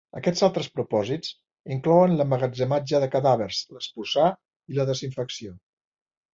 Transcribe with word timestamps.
Aquests 0.19 0.43
altres 0.45 0.69
propòsits 0.77 1.29
inclouen 1.75 2.17
l'emmagatzematge 2.21 3.03
de 3.05 3.11
cadàvers, 3.19 3.63
l'espuçar 3.77 4.33
i 4.75 4.81
la 4.83 4.91
desinfecció. 4.93 5.57